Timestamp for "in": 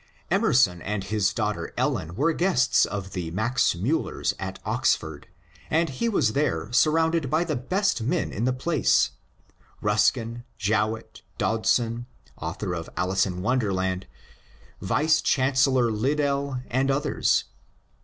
8.31-8.45, 13.27-13.43